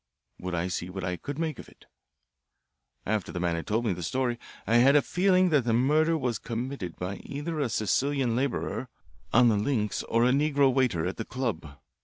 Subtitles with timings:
[0.39, 1.85] Would I see what I could make of it?
[3.05, 6.17] "After his man had told me the story I had a feeling that the murder
[6.17, 8.89] was committed by either a Sicilian labourer
[9.31, 11.75] on the links or a negro waiter at the club.